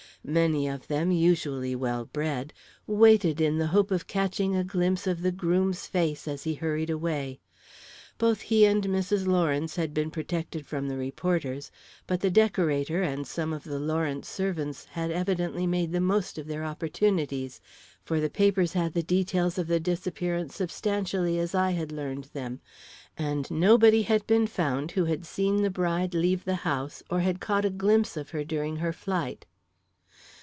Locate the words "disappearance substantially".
19.79-21.39